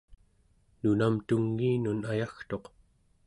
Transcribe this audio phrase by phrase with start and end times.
[0.81, 2.65] nunam tungiinun ayagtuq